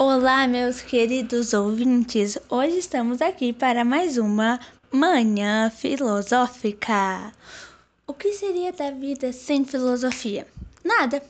Olá, 0.00 0.46
meus 0.46 0.80
queridos 0.80 1.52
ouvintes. 1.52 2.38
Hoje 2.48 2.78
estamos 2.78 3.20
aqui 3.20 3.52
para 3.52 3.84
mais 3.84 4.16
uma 4.16 4.60
Manhã 4.92 5.68
Filosófica. 5.70 7.32
O 8.06 8.14
que 8.14 8.32
seria 8.32 8.72
da 8.72 8.92
vida 8.92 9.32
sem 9.32 9.64
filosofia? 9.64 10.46
Nada. 10.84 11.20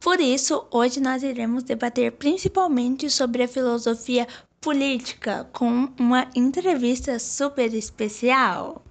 Por 0.00 0.18
isso, 0.18 0.66
hoje 0.72 0.98
nós 0.98 1.22
iremos 1.22 1.62
debater 1.62 2.10
principalmente 2.10 3.08
sobre 3.08 3.44
a 3.44 3.48
filosofia 3.48 4.26
política 4.60 5.48
com 5.52 5.88
uma 5.96 6.28
entrevista 6.34 7.20
super 7.20 7.72
especial. 7.72 8.82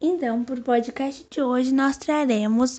Então, 0.00 0.44
para 0.44 0.54
o 0.54 0.62
podcast 0.62 1.26
de 1.28 1.42
hoje, 1.42 1.74
nós 1.74 1.96
traremos 1.96 2.78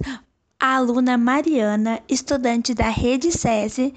a 0.58 0.76
aluna 0.76 1.18
Mariana, 1.18 2.02
estudante 2.08 2.74
da 2.74 2.88
Rede 2.88 3.34
SESI, 3.34 3.94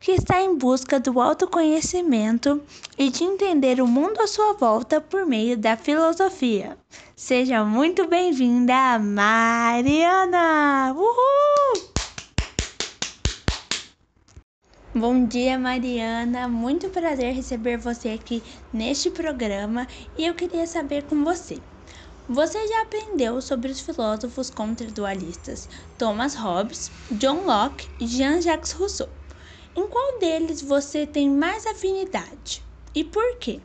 que 0.00 0.12
está 0.12 0.40
em 0.40 0.56
busca 0.56 0.98
do 0.98 1.20
autoconhecimento 1.20 2.62
e 2.96 3.10
de 3.10 3.22
entender 3.22 3.82
o 3.82 3.86
mundo 3.86 4.18
à 4.22 4.26
sua 4.26 4.54
volta 4.54 4.98
por 4.98 5.26
meio 5.26 5.58
da 5.58 5.76
filosofia. 5.76 6.78
Seja 7.14 7.62
muito 7.64 8.08
bem-vinda, 8.08 8.98
Mariana! 8.98 10.94
Uhul! 10.96 11.90
Bom 14.94 15.26
dia, 15.26 15.58
Mariana. 15.58 16.48
Muito 16.48 16.88
prazer 16.88 17.34
receber 17.34 17.76
você 17.76 18.08
aqui 18.08 18.42
neste 18.72 19.10
programa 19.10 19.86
e 20.16 20.24
eu 20.24 20.34
queria 20.34 20.66
saber 20.66 21.02
com 21.04 21.22
você. 21.22 21.58
Você 22.26 22.66
já 22.66 22.82
aprendeu 22.82 23.42
sobre 23.42 23.70
os 23.70 23.80
filósofos 23.80 24.48
contradualistas 24.48 25.68
Thomas 25.98 26.34
Hobbes, 26.34 26.90
John 27.10 27.44
Locke 27.44 27.86
e 28.00 28.06
Jean-Jacques 28.06 28.72
Rousseau. 28.72 29.19
Em 29.76 29.86
qual 29.86 30.18
deles 30.18 30.60
você 30.60 31.06
tem 31.06 31.30
mais 31.30 31.64
afinidade 31.64 32.60
e 32.92 33.04
por 33.04 33.38
quê? 33.38 33.60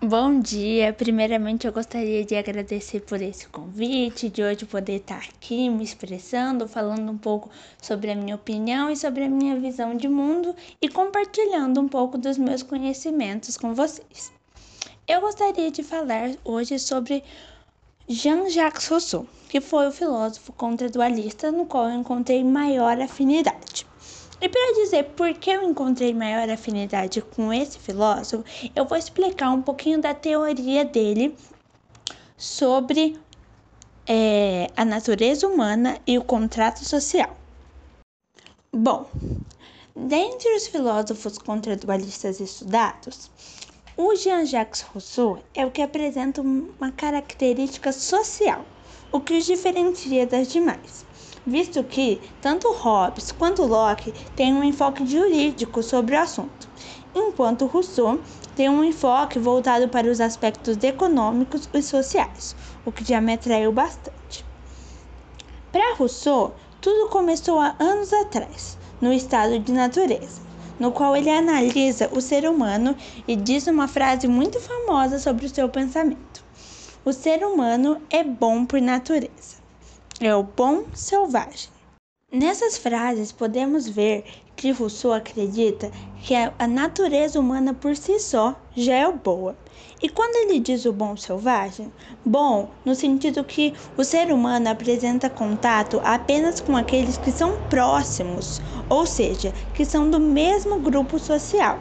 Bom 0.00 0.40
dia! 0.40 0.90
Primeiramente, 0.90 1.66
eu 1.66 1.72
gostaria 1.72 2.24
de 2.24 2.34
agradecer 2.34 3.00
por 3.00 3.20
esse 3.20 3.46
convite, 3.48 4.30
de 4.30 4.42
hoje 4.42 4.64
poder 4.64 4.96
estar 4.96 5.18
aqui 5.18 5.68
me 5.68 5.84
expressando, 5.84 6.66
falando 6.66 7.12
um 7.12 7.18
pouco 7.18 7.50
sobre 7.80 8.10
a 8.10 8.14
minha 8.14 8.34
opinião 8.34 8.90
e 8.90 8.96
sobre 8.96 9.24
a 9.24 9.28
minha 9.28 9.54
visão 9.60 9.94
de 9.94 10.08
mundo 10.08 10.56
e 10.80 10.88
compartilhando 10.88 11.78
um 11.78 11.88
pouco 11.88 12.16
dos 12.16 12.38
meus 12.38 12.62
conhecimentos 12.62 13.58
com 13.58 13.74
vocês. 13.74 14.32
Eu 15.06 15.20
gostaria 15.20 15.70
de 15.70 15.82
falar 15.82 16.30
hoje 16.42 16.78
sobre 16.78 17.22
Jean-Jacques 18.08 18.88
Rousseau, 18.88 19.26
que 19.50 19.60
foi 19.60 19.88
o 19.88 19.92
filósofo 19.92 20.54
contradualista 20.54 21.52
no 21.52 21.66
qual 21.66 21.90
eu 21.90 22.00
encontrei 22.00 22.42
maior 22.42 22.98
afinidade. 22.98 23.91
E 24.42 24.48
para 24.48 24.74
dizer 24.74 25.04
por 25.14 25.32
que 25.34 25.50
eu 25.50 25.62
encontrei 25.62 26.12
maior 26.12 26.50
afinidade 26.50 27.22
com 27.22 27.52
esse 27.52 27.78
filósofo, 27.78 28.44
eu 28.74 28.84
vou 28.84 28.98
explicar 28.98 29.52
um 29.52 29.62
pouquinho 29.62 30.00
da 30.00 30.12
teoria 30.12 30.84
dele 30.84 31.36
sobre 32.36 33.16
é, 34.04 34.66
a 34.76 34.84
natureza 34.84 35.46
humana 35.46 35.96
e 36.04 36.18
o 36.18 36.24
contrato 36.24 36.84
social. 36.84 37.36
Bom, 38.72 39.08
dentre 39.94 40.56
os 40.56 40.66
filósofos 40.66 41.38
contradualistas 41.38 42.40
estudados, 42.40 43.30
o 43.96 44.16
Jean-Jacques 44.16 44.80
Rousseau 44.80 45.38
é 45.54 45.64
o 45.64 45.70
que 45.70 45.82
apresenta 45.82 46.40
uma 46.40 46.90
característica 46.90 47.92
social, 47.92 48.64
o 49.12 49.20
que 49.20 49.34
os 49.34 49.46
diferencia 49.46 50.26
das 50.26 50.48
demais 50.48 51.11
visto 51.46 51.82
que 51.82 52.20
tanto 52.40 52.72
Hobbes 52.72 53.32
quanto 53.32 53.64
Locke 53.64 54.12
têm 54.36 54.54
um 54.54 54.62
enfoque 54.62 55.04
jurídico 55.06 55.82
sobre 55.82 56.14
o 56.14 56.20
assunto, 56.20 56.68
enquanto 57.14 57.66
Rousseau 57.66 58.20
tem 58.54 58.68
um 58.68 58.84
enfoque 58.84 59.38
voltado 59.38 59.88
para 59.88 60.10
os 60.10 60.20
aspectos 60.20 60.76
econômicos 60.82 61.68
e 61.72 61.82
sociais, 61.82 62.54
o 62.84 62.92
que 62.92 63.04
já 63.04 63.20
me 63.20 63.32
atraiu 63.32 63.72
bastante. 63.72 64.44
Para 65.70 65.94
Rousseau, 65.94 66.54
tudo 66.80 67.08
começou 67.08 67.58
há 67.58 67.74
anos 67.78 68.12
atrás, 68.12 68.78
no 69.00 69.12
estado 69.12 69.58
de 69.58 69.72
natureza, 69.72 70.40
no 70.78 70.92
qual 70.92 71.16
ele 71.16 71.30
analisa 71.30 72.08
o 72.12 72.20
ser 72.20 72.48
humano 72.48 72.96
e 73.26 73.34
diz 73.36 73.66
uma 73.66 73.88
frase 73.88 74.28
muito 74.28 74.60
famosa 74.60 75.18
sobre 75.18 75.46
o 75.46 75.48
seu 75.48 75.68
pensamento: 75.68 76.44
O 77.04 77.12
ser 77.12 77.44
humano 77.44 78.02
é 78.10 78.22
bom 78.22 78.64
por 78.66 78.80
natureza 78.80 79.61
é 80.26 80.36
o 80.36 80.42
bom 80.42 80.84
selvagem. 80.94 81.70
Nessas 82.30 82.78
frases 82.78 83.30
podemos 83.30 83.88
ver 83.88 84.24
que 84.56 84.70
Rousseau 84.70 85.12
acredita 85.12 85.90
que 86.22 86.34
a 86.34 86.66
natureza 86.66 87.38
humana 87.38 87.74
por 87.74 87.96
si 87.96 88.18
só 88.18 88.54
já 88.74 88.94
é 88.94 89.12
boa. 89.12 89.56
E 90.02 90.08
quando 90.08 90.36
ele 90.36 90.58
diz 90.58 90.84
o 90.84 90.92
bom 90.92 91.16
selvagem, 91.16 91.92
bom 92.24 92.70
no 92.84 92.94
sentido 92.94 93.44
que 93.44 93.74
o 93.96 94.04
ser 94.04 94.32
humano 94.32 94.68
apresenta 94.68 95.28
contato 95.28 96.00
apenas 96.02 96.60
com 96.60 96.76
aqueles 96.76 97.18
que 97.18 97.30
são 97.30 97.58
próximos, 97.68 98.62
ou 98.88 99.04
seja, 99.04 99.52
que 99.74 99.84
são 99.84 100.08
do 100.08 100.18
mesmo 100.18 100.78
grupo 100.78 101.18
social, 101.18 101.78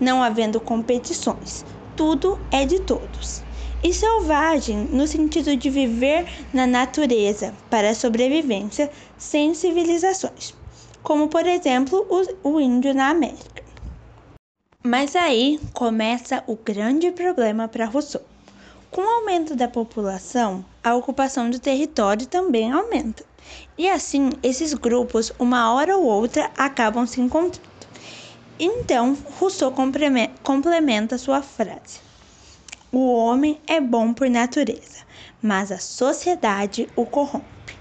não 0.00 0.22
havendo 0.22 0.60
competições. 0.60 1.64
Tudo 1.96 2.40
é 2.50 2.64
de 2.64 2.80
todos 2.80 3.44
e 3.84 3.92
selvagem 3.92 4.88
no 4.90 5.06
sentido 5.06 5.54
de 5.54 5.68
viver 5.68 6.26
na 6.54 6.66
natureza 6.66 7.54
para 7.68 7.90
a 7.90 7.94
sobrevivência 7.94 8.90
sem 9.18 9.52
civilizações, 9.52 10.54
como 11.02 11.28
por 11.28 11.46
exemplo 11.46 12.06
o, 12.08 12.54
o 12.54 12.60
índio 12.60 12.94
na 12.94 13.10
América. 13.10 13.62
Mas 14.82 15.14
aí 15.14 15.60
começa 15.74 16.42
o 16.46 16.56
grande 16.56 17.10
problema 17.10 17.68
para 17.68 17.84
Rousseau. 17.84 18.22
Com 18.90 19.02
o 19.02 19.20
aumento 19.20 19.54
da 19.54 19.68
população, 19.68 20.64
a 20.82 20.94
ocupação 20.94 21.50
do 21.50 21.58
território 21.58 22.26
também 22.26 22.72
aumenta. 22.72 23.24
E 23.76 23.88
assim, 23.88 24.30
esses 24.42 24.72
grupos, 24.72 25.30
uma 25.38 25.74
hora 25.74 25.96
ou 25.96 26.04
outra, 26.04 26.50
acabam 26.56 27.06
se 27.06 27.20
encontrando. 27.20 27.68
Então, 28.58 29.16
Rousseau 29.38 29.74
complementa 30.42 31.18
sua 31.18 31.42
frase. 31.42 32.03
O 32.96 33.12
homem 33.12 33.60
é 33.66 33.80
bom 33.80 34.14
por 34.14 34.30
natureza, 34.30 35.04
mas 35.42 35.72
a 35.72 35.80
sociedade 35.80 36.88
o 36.94 37.04
corrompe. 37.04 37.76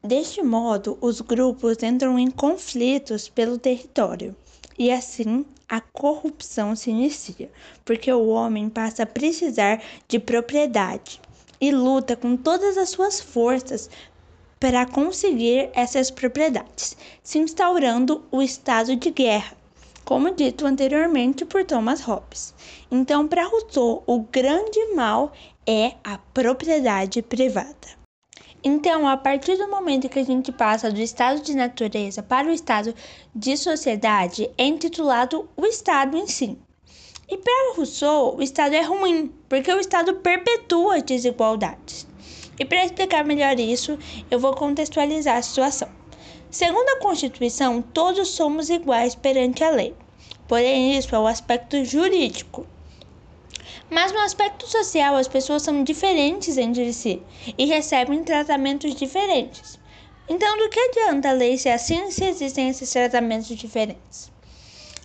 Deste 0.00 0.44
modo, 0.44 0.96
os 1.00 1.20
grupos 1.20 1.82
entram 1.82 2.16
em 2.16 2.30
conflitos 2.30 3.28
pelo 3.28 3.58
território 3.58 4.36
e 4.78 4.92
assim 4.92 5.44
a 5.68 5.80
corrupção 5.80 6.76
se 6.76 6.90
inicia, 6.90 7.50
porque 7.84 8.12
o 8.12 8.28
homem 8.28 8.68
passa 8.68 9.02
a 9.02 9.06
precisar 9.06 9.82
de 10.06 10.20
propriedade 10.20 11.20
e 11.60 11.72
luta 11.72 12.14
com 12.14 12.36
todas 12.36 12.78
as 12.78 12.90
suas 12.90 13.20
forças 13.20 13.90
para 14.60 14.86
conseguir 14.86 15.68
essas 15.74 16.12
propriedades, 16.12 16.96
se 17.24 17.40
instaurando 17.40 18.24
o 18.30 18.40
estado 18.40 18.94
de 18.94 19.10
guerra 19.10 19.59
como 20.04 20.34
dito 20.34 20.66
anteriormente 20.66 21.44
por 21.44 21.64
Thomas 21.64 22.00
Hobbes. 22.00 22.54
Então, 22.90 23.26
para 23.28 23.46
Rousseau, 23.46 24.02
o 24.06 24.20
grande 24.20 24.94
mal 24.94 25.32
é 25.66 25.94
a 26.02 26.18
propriedade 26.18 27.22
privada. 27.22 28.00
Então, 28.62 29.08
a 29.08 29.16
partir 29.16 29.56
do 29.56 29.68
momento 29.68 30.08
que 30.08 30.18
a 30.18 30.24
gente 30.24 30.52
passa 30.52 30.90
do 30.90 31.00
estado 31.00 31.40
de 31.40 31.54
natureza 31.54 32.22
para 32.22 32.48
o 32.48 32.52
estado 32.52 32.94
de 33.34 33.56
sociedade, 33.56 34.50
é 34.58 34.64
intitulado 34.64 35.48
o 35.56 35.64
estado 35.64 36.16
em 36.16 36.26
si. 36.26 36.58
E 37.28 37.38
para 37.38 37.74
Rousseau, 37.76 38.36
o 38.36 38.42
estado 38.42 38.74
é 38.74 38.82
ruim, 38.82 39.32
porque 39.48 39.72
o 39.72 39.78
estado 39.78 40.16
perpetua 40.16 41.00
desigualdades. 41.00 42.06
E 42.58 42.64
para 42.64 42.84
explicar 42.84 43.24
melhor 43.24 43.58
isso, 43.58 43.98
eu 44.30 44.38
vou 44.38 44.52
contextualizar 44.54 45.36
a 45.36 45.42
situação. 45.42 45.99
Segundo 46.50 46.88
a 46.88 47.00
Constituição, 47.00 47.80
todos 47.80 48.30
somos 48.30 48.70
iguais 48.70 49.14
perante 49.14 49.62
a 49.62 49.70
lei. 49.70 49.94
Porém, 50.48 50.96
isso 50.96 51.14
é 51.14 51.18
o 51.18 51.28
aspecto 51.28 51.84
jurídico. 51.84 52.66
Mas 53.88 54.10
no 54.10 54.18
aspecto 54.18 54.66
social, 54.66 55.14
as 55.14 55.28
pessoas 55.28 55.62
são 55.62 55.84
diferentes 55.84 56.58
entre 56.58 56.92
si 56.92 57.22
e 57.56 57.66
recebem 57.66 58.24
tratamentos 58.24 58.96
diferentes. 58.96 59.78
Então, 60.28 60.58
do 60.58 60.68
que 60.68 60.80
adianta 60.80 61.30
a 61.30 61.32
lei 61.32 61.56
ser 61.56 61.70
assim 61.70 62.10
se 62.10 62.24
existem 62.24 62.68
esses 62.68 62.90
tratamentos 62.90 63.56
diferentes? 63.56 64.30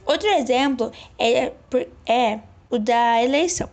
Outro 0.04 0.28
exemplo 0.30 0.92
é, 1.20 1.52
é 2.08 2.40
o 2.72 2.80
da 2.80 3.24
eleição. 3.24 3.70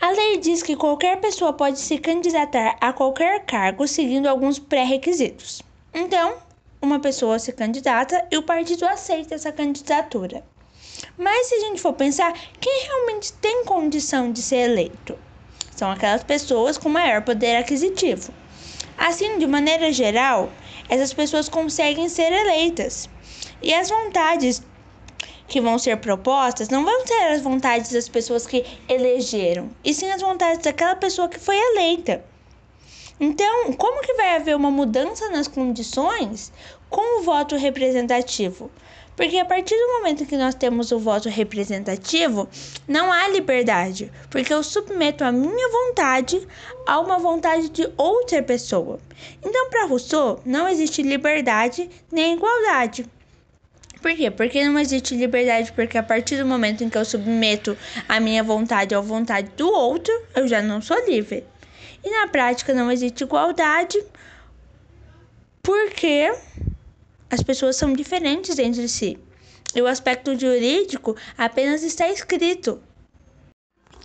A 0.00 0.10
lei 0.10 0.38
diz 0.38 0.64
que 0.64 0.74
qualquer 0.74 1.20
pessoa 1.20 1.52
pode 1.52 1.78
se 1.78 1.96
candidatar 1.98 2.76
a 2.80 2.92
qualquer 2.92 3.44
cargo 3.44 3.86
seguindo 3.86 4.26
alguns 4.26 4.58
pré-requisitos. 4.58 5.62
Então, 5.94 6.36
uma 6.80 6.98
pessoa 7.00 7.38
se 7.38 7.52
candidata 7.52 8.26
e 8.30 8.36
o 8.38 8.42
partido 8.42 8.86
aceita 8.86 9.34
essa 9.34 9.52
candidatura. 9.52 10.42
Mas 11.18 11.48
se 11.48 11.54
a 11.56 11.60
gente 11.60 11.80
for 11.80 11.92
pensar, 11.92 12.32
quem 12.58 12.84
realmente 12.86 13.32
tem 13.34 13.64
condição 13.64 14.32
de 14.32 14.40
ser 14.40 14.70
eleito? 14.70 15.18
São 15.70 15.90
aquelas 15.90 16.24
pessoas 16.24 16.78
com 16.78 16.88
maior 16.88 17.22
poder 17.22 17.56
aquisitivo. 17.56 18.32
Assim, 18.96 19.38
de 19.38 19.46
maneira 19.46 19.92
geral, 19.92 20.50
essas 20.88 21.12
pessoas 21.12 21.48
conseguem 21.48 22.08
ser 22.08 22.32
eleitas. 22.32 23.08
E 23.60 23.74
as 23.74 23.88
vontades 23.88 24.62
que 25.46 25.60
vão 25.60 25.78
ser 25.78 25.98
propostas 25.98 26.68
não 26.68 26.84
vão 26.84 27.06
ser 27.06 27.32
as 27.32 27.42
vontades 27.42 27.92
das 27.92 28.08
pessoas 28.08 28.46
que 28.46 28.64
elegeram, 28.88 29.70
e 29.84 29.92
sim 29.92 30.10
as 30.10 30.22
vontades 30.22 30.62
daquela 30.62 30.96
pessoa 30.96 31.28
que 31.28 31.38
foi 31.38 31.56
eleita. 31.56 32.24
Então, 33.24 33.72
como 33.74 34.02
que 34.02 34.14
vai 34.14 34.34
haver 34.34 34.56
uma 34.56 34.68
mudança 34.68 35.30
nas 35.30 35.46
condições 35.46 36.52
com 36.90 37.20
o 37.20 37.22
voto 37.22 37.54
representativo? 37.54 38.68
Porque 39.14 39.38
a 39.38 39.44
partir 39.44 39.76
do 39.76 39.92
momento 39.92 40.26
que 40.26 40.36
nós 40.36 40.56
temos 40.56 40.90
o 40.90 40.98
voto 40.98 41.28
representativo, 41.28 42.48
não 42.88 43.12
há 43.12 43.28
liberdade, 43.28 44.10
porque 44.28 44.52
eu 44.52 44.60
submeto 44.64 45.22
a 45.22 45.30
minha 45.30 45.68
vontade 45.68 46.44
a 46.84 46.98
uma 46.98 47.20
vontade 47.20 47.68
de 47.68 47.88
outra 47.96 48.42
pessoa. 48.42 48.98
Então, 49.40 49.70
para 49.70 49.86
Rousseau, 49.86 50.40
não 50.44 50.68
existe 50.68 51.00
liberdade 51.00 51.88
nem 52.10 52.34
igualdade. 52.34 53.06
Por 54.00 54.16
quê? 54.16 54.32
Porque 54.32 54.64
não 54.64 54.76
existe 54.80 55.14
liberdade, 55.14 55.70
porque 55.70 55.96
a 55.96 56.02
partir 56.02 56.38
do 56.38 56.44
momento 56.44 56.82
em 56.82 56.88
que 56.88 56.98
eu 56.98 57.04
submeto 57.04 57.78
a 58.08 58.18
minha 58.18 58.42
vontade 58.42 58.96
à 58.96 59.00
vontade 59.00 59.48
do 59.56 59.68
outro, 59.68 60.12
eu 60.34 60.48
já 60.48 60.60
não 60.60 60.82
sou 60.82 60.98
livre. 61.06 61.51
E 62.04 62.10
na 62.10 62.26
prática 62.28 62.74
não 62.74 62.90
existe 62.90 63.24
igualdade, 63.24 64.02
porque 65.62 66.34
as 67.30 67.42
pessoas 67.42 67.76
são 67.76 67.92
diferentes 67.92 68.58
entre 68.58 68.88
si. 68.88 69.18
E 69.74 69.80
o 69.80 69.86
aspecto 69.86 70.38
jurídico 70.38 71.16
apenas 71.38 71.82
está 71.82 72.08
escrito. 72.08 72.80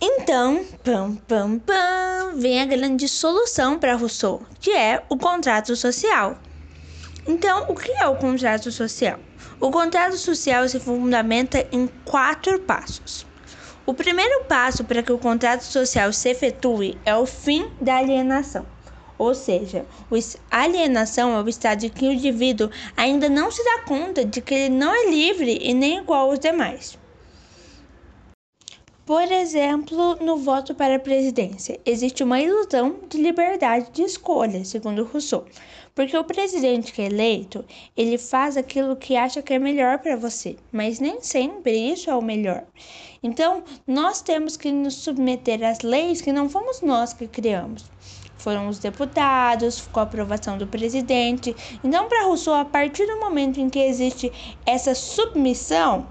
Então, 0.00 0.64
pam, 0.84 1.16
pam, 1.26 1.58
pam, 1.58 2.34
vem 2.36 2.62
a 2.62 2.66
grande 2.66 3.08
solução 3.08 3.78
para 3.78 3.96
Rousseau, 3.96 4.42
que 4.60 4.70
é 4.70 5.02
o 5.08 5.18
contrato 5.18 5.74
social. 5.74 6.38
Então, 7.26 7.66
o 7.68 7.74
que 7.74 7.90
é 7.90 8.06
o 8.06 8.16
contrato 8.16 8.70
social? 8.70 9.18
O 9.60 9.70
contrato 9.72 10.16
social 10.16 10.68
se 10.68 10.78
fundamenta 10.78 11.66
em 11.72 11.88
quatro 12.04 12.60
passos. 12.60 13.26
O 13.88 13.94
primeiro 13.94 14.44
passo 14.44 14.84
para 14.84 15.02
que 15.02 15.10
o 15.10 15.16
contrato 15.16 15.62
social 15.62 16.12
se 16.12 16.28
efetue 16.28 16.98
é 17.06 17.16
o 17.16 17.24
fim 17.24 17.70
da 17.80 17.96
alienação. 17.96 18.66
Ou 19.16 19.34
seja, 19.34 19.86
a 20.50 20.60
alienação 20.60 21.34
é 21.34 21.42
o 21.42 21.48
estado 21.48 21.86
em 21.86 21.88
que 21.88 22.06
o 22.06 22.12
indivíduo 22.12 22.68
ainda 22.94 23.30
não 23.30 23.50
se 23.50 23.64
dá 23.64 23.84
conta 23.84 24.26
de 24.26 24.42
que 24.42 24.52
ele 24.52 24.74
não 24.74 24.94
é 24.94 25.08
livre 25.08 25.58
e 25.62 25.72
nem 25.72 26.00
igual 26.00 26.28
aos 26.28 26.38
demais. 26.38 26.98
Por 29.06 29.32
exemplo, 29.32 30.16
no 30.16 30.36
voto 30.36 30.74
para 30.74 30.96
a 30.96 31.00
presidência, 31.00 31.80
existe 31.86 32.22
uma 32.22 32.42
ilusão 32.42 32.96
de 33.08 33.16
liberdade 33.16 33.90
de 33.90 34.02
escolha, 34.02 34.66
segundo 34.66 35.02
Rousseau, 35.02 35.46
porque 35.94 36.14
o 36.14 36.24
presidente 36.24 36.92
que 36.92 37.00
é 37.00 37.06
eleito, 37.06 37.64
ele 37.96 38.18
faz 38.18 38.58
aquilo 38.58 38.96
que 38.96 39.16
acha 39.16 39.40
que 39.40 39.54
é 39.54 39.58
melhor 39.58 39.98
para 40.00 40.14
você, 40.14 40.56
mas 40.70 41.00
nem 41.00 41.22
sempre 41.22 41.72
isso 41.72 42.10
é 42.10 42.14
o 42.14 42.20
melhor. 42.20 42.64
Então, 43.22 43.64
nós 43.86 44.22
temos 44.22 44.56
que 44.56 44.70
nos 44.70 44.94
submeter 44.94 45.62
às 45.64 45.80
leis 45.80 46.20
que 46.20 46.32
não 46.32 46.48
fomos 46.48 46.80
nós 46.82 47.12
que 47.12 47.26
criamos 47.26 47.84
foram 48.38 48.68
os 48.68 48.78
deputados, 48.78 49.86
com 49.92 50.00
a 50.00 50.04
aprovação 50.04 50.56
do 50.56 50.66
presidente. 50.66 51.54
Então, 51.84 52.08
para 52.08 52.24
Rousseau, 52.24 52.54
a 52.54 52.64
partir 52.64 53.04
do 53.06 53.18
momento 53.18 53.60
em 53.60 53.68
que 53.68 53.80
existe 53.80 54.32
essa 54.64 54.94
submissão, 54.94 56.06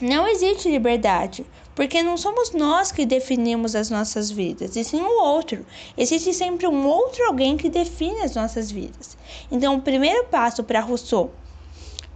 não 0.00 0.28
existe 0.28 0.70
liberdade, 0.70 1.44
porque 1.74 2.02
não 2.02 2.16
somos 2.16 2.52
nós 2.52 2.92
que 2.92 3.06
definimos 3.06 3.74
as 3.74 3.90
nossas 3.90 4.30
vidas, 4.30 4.76
e 4.76 4.84
sim 4.84 5.00
o 5.00 5.22
outro. 5.22 5.64
Existe 5.96 6.32
sempre 6.32 6.66
um 6.66 6.86
outro 6.86 7.24
alguém 7.24 7.56
que 7.56 7.70
define 7.70 8.20
as 8.20 8.34
nossas 8.34 8.70
vidas. 8.70 9.16
Então, 9.50 9.76
o 9.76 9.80
primeiro 9.80 10.24
passo 10.26 10.62
para 10.62 10.80
Rousseau 10.80 11.32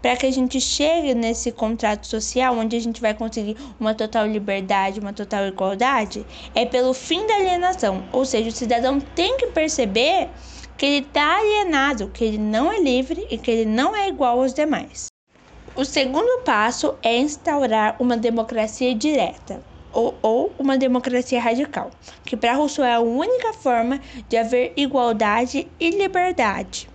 para 0.01 0.17
que 0.17 0.27
a 0.27 0.31
gente 0.31 0.61
chegue 0.61 1.15
nesse 1.15 1.51
contrato 1.51 2.07
social 2.07 2.57
onde 2.57 2.77
a 2.77 2.81
gente 2.81 3.01
vai 3.01 3.15
conseguir 3.15 3.57
uma 3.79 3.95
total 3.95 4.27
liberdade, 4.27 5.01
uma 5.01 5.13
total 5.13 5.47
igualdade, 5.47 6.25
é 6.55 6.65
pelo 6.65 6.95
fim 6.95 7.27
da 7.27 7.35
alienação. 7.35 8.05
Ou 8.13 8.25
seja, 8.25 8.49
o 8.49 8.53
cidadão 8.53 9.01
tem 9.01 9.37
que 9.37 9.49
perceber 9.49 10.29
que 10.77 10.87
ele 10.87 11.07
está 11.07 11.39
alienado, 11.39 12.09
que 12.09 12.25
ele 12.25 12.39
não 12.39 12.71
é 12.73 12.79
livre 12.79 13.27
e 13.29 13.37
que 13.37 13.51
ele 13.51 13.65
não 13.65 13.97
é 13.97 14.09
igual 14.09 14.41
aos 14.41 14.55
demais. 14.55 15.09
O 15.75 15.85
segundo 15.85 16.43
passo 16.45 16.97
é 17.03 17.17
instaurar 17.19 17.97
uma 18.01 18.17
democracia 18.17 18.95
direta. 18.95 19.63
Ou, 19.93 20.15
ou 20.21 20.53
uma 20.59 20.77
democracia 20.77 21.41
radical, 21.41 21.91
que 22.25 22.37
para 22.37 22.55
Rousseau 22.55 22.85
é 22.85 22.95
a 22.95 23.01
única 23.01 23.55
forma 23.55 23.99
de 24.29 24.37
haver 24.37 24.73
igualdade 24.77 25.67
e 25.81 25.91
liberdade. 25.91 26.89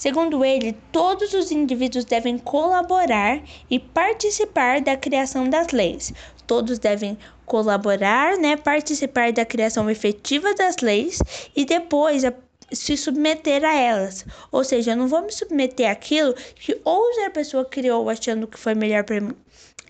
Segundo 0.00 0.42
ele, 0.42 0.74
todos 0.90 1.34
os 1.34 1.50
indivíduos 1.50 2.06
devem 2.06 2.38
colaborar 2.38 3.42
e 3.68 3.78
participar 3.78 4.80
da 4.80 4.96
criação 4.96 5.46
das 5.46 5.72
leis. 5.72 6.10
Todos 6.46 6.78
devem 6.78 7.18
colaborar, 7.44 8.38
né, 8.38 8.56
participar 8.56 9.30
da 9.30 9.44
criação 9.44 9.90
efetiva 9.90 10.54
das 10.54 10.76
leis 10.78 11.18
e 11.54 11.66
depois 11.66 12.24
a, 12.24 12.32
se 12.72 12.96
submeter 12.96 13.62
a 13.62 13.74
elas. 13.74 14.24
Ou 14.50 14.64
seja, 14.64 14.92
eu 14.92 14.96
não 14.96 15.06
vou 15.06 15.20
me 15.20 15.32
submeter 15.32 15.90
àquilo 15.90 16.32
que 16.54 16.80
outra 16.82 17.28
pessoa 17.28 17.66
criou 17.66 18.08
achando 18.08 18.48
que 18.48 18.58
foi 18.58 18.74
melhor 18.74 19.04
para 19.04 19.20
mim. 19.20 19.36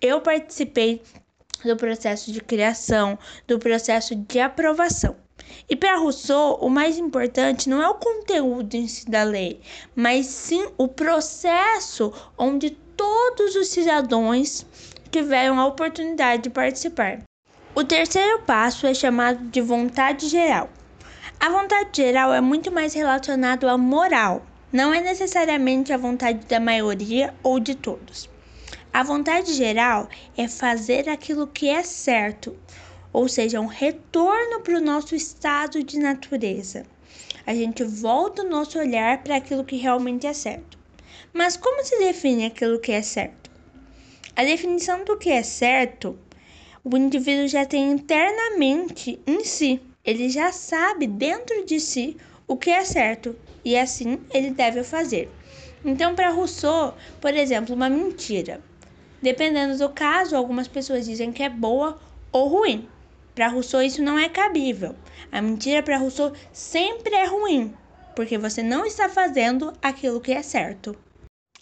Eu 0.03 0.21
participei 0.21 1.01
do 1.65 1.77
processo 1.77 2.33
de 2.33 2.41
criação, 2.41 3.17
do 3.47 3.61
processo 3.61 4.17
de 4.17 4.41
aprovação. 4.41 5.15
E 5.69 5.77
para 5.77 5.97
Rousseau, 5.97 6.59
o 6.61 6.69
mais 6.69 6.99
importante 6.99 7.69
não 7.69 7.83
é 7.83 7.89
o 7.89 7.95
conteúdo 7.95 8.75
em 8.75 8.89
si 8.89 9.09
da 9.09 9.23
lei, 9.23 9.61
mas 9.95 10.27
sim 10.27 10.67
o 10.77 10.89
processo 10.89 12.13
onde 12.37 12.71
todos 12.71 13.55
os 13.55 13.69
cidadãos 13.69 14.67
tiveram 15.11 15.59
a 15.59 15.67
oportunidade 15.67 16.45
de 16.45 16.51
participar. 16.51 17.23
O 17.75 17.85
terceiro 17.85 18.41
passo 18.41 18.87
é 18.87 18.93
chamado 18.93 19.45
de 19.49 19.61
vontade 19.61 20.29
geral. 20.29 20.69
A 21.39 21.49
vontade 21.49 21.91
geral 21.95 22.35
é 22.35 22.41
muito 22.41 22.71
mais 22.71 22.93
relacionado 22.93 23.69
à 23.69 23.79
moral, 23.79 24.45
não 24.73 24.93
é 24.93 25.01
necessariamente 25.01 25.93
a 25.93 25.97
vontade 25.97 26.47
da 26.47 26.61
maioria 26.61 27.33
ou 27.43 27.59
de 27.59 27.75
todos. 27.75 28.29
A 28.93 29.03
vontade 29.03 29.55
geral 29.55 30.09
é 30.37 30.49
fazer 30.49 31.09
aquilo 31.09 31.47
que 31.47 31.69
é 31.69 31.83
certo, 31.83 32.57
ou 33.13 33.29
seja, 33.29 33.61
um 33.61 33.67
retorno 33.67 34.61
para 34.61 34.77
o 34.77 34.81
nosso 34.81 35.15
estado 35.15 35.83
de 35.83 35.99
natureza. 35.99 36.85
A 37.47 37.55
gente 37.55 37.83
volta 37.83 38.43
o 38.43 38.49
nosso 38.49 38.79
olhar 38.79 39.23
para 39.23 39.37
aquilo 39.37 39.65
que 39.65 39.77
realmente 39.77 40.27
é 40.27 40.33
certo. 40.33 40.79
Mas 41.33 41.57
como 41.57 41.85
se 41.85 41.99
define 41.99 42.47
aquilo 42.47 42.79
que 42.79 42.93
é 42.93 43.03
certo? 43.03 43.51
A 44.37 44.45
definição 44.45 45.05
do 45.05 45.17
que 45.17 45.31
é 45.31 45.43
certo, 45.43 46.19
o 46.85 46.97
indivíduo 46.97 47.49
já 47.49 47.67
tem 47.67 47.91
internamente 47.91 49.21
em 49.27 49.45
si. 49.45 49.81
Ele 50.05 50.29
já 50.29 50.53
sabe 50.53 51.07
dentro 51.07 51.65
de 51.67 51.79
si 51.79 52.17
o 52.47 52.57
que 52.57 52.71
é 52.71 52.85
certo 52.85 53.37
e 53.65 53.77
assim 53.77 54.19
ele 54.33 54.51
deve 54.51 54.83
fazer. 54.83 55.31
Então, 55.85 56.15
para 56.15 56.31
Rousseau, 56.31 56.95
por 57.21 57.35
exemplo, 57.35 57.75
uma 57.75 57.89
mentira. 57.89 58.61
Dependendo 59.23 59.77
do 59.77 59.89
caso, 59.91 60.37
algumas 60.37 60.69
pessoas 60.69 61.05
dizem 61.07 61.33
que 61.33 61.43
é 61.43 61.49
boa 61.49 61.99
ou 62.33 62.49
ruim. 62.49 62.89
Para 63.41 63.49
Rousseau, 63.49 63.83
isso 63.83 64.03
não 64.03 64.19
é 64.19 64.29
cabível. 64.29 64.95
A 65.33 65.41
mentira 65.41 65.83
para 65.83 65.97
Rousseau 65.97 66.31
sempre 66.53 67.15
é 67.15 67.25
ruim, 67.25 67.73
porque 68.15 68.37
você 68.37 68.63
não 68.63 68.85
está 68.85 69.09
fazendo 69.09 69.73
aquilo 69.81 70.21
que 70.21 70.31
é 70.31 70.43
certo. 70.43 70.95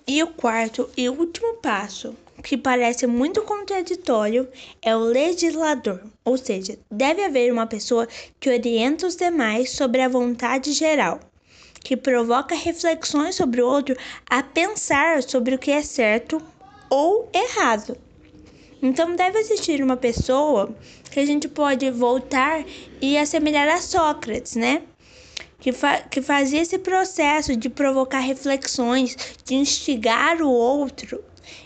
E 0.04 0.20
o 0.20 0.26
quarto 0.26 0.90
e 0.96 1.08
último 1.08 1.54
passo, 1.58 2.16
que 2.42 2.56
parece 2.56 3.06
muito 3.06 3.42
contraditório, 3.42 4.48
é 4.82 4.96
o 4.96 4.98
legislador, 4.98 6.02
ou 6.24 6.36
seja, 6.36 6.76
deve 6.90 7.22
haver 7.22 7.52
uma 7.52 7.68
pessoa 7.68 8.08
que 8.40 8.50
orienta 8.50 9.06
os 9.06 9.14
demais 9.14 9.70
sobre 9.70 10.00
a 10.00 10.08
vontade 10.08 10.72
geral, 10.72 11.20
que 11.84 11.96
provoca 11.96 12.56
reflexões 12.56 13.36
sobre 13.36 13.62
o 13.62 13.68
outro 13.68 13.96
a 14.28 14.42
pensar 14.42 15.22
sobre 15.22 15.54
o 15.54 15.58
que 15.60 15.70
é 15.70 15.82
certo 15.82 16.42
ou 16.90 17.30
errado. 17.32 17.96
Então 18.80 19.16
deve 19.16 19.38
existir 19.38 19.82
uma 19.82 19.96
pessoa 19.96 20.74
que 21.10 21.18
a 21.18 21.26
gente 21.26 21.48
pode 21.48 21.90
voltar 21.90 22.64
e 23.00 23.18
assemelhar 23.18 23.68
a 23.68 23.80
Sócrates, 23.80 24.54
né? 24.54 24.82
Que, 25.58 25.72
fa 25.72 26.00
que 26.02 26.22
fazia 26.22 26.62
esse 26.62 26.78
processo 26.78 27.56
de 27.56 27.68
provocar 27.68 28.20
reflexões, 28.20 29.16
de 29.44 29.56
instigar 29.56 30.40
o 30.40 30.48
outro. 30.48 31.22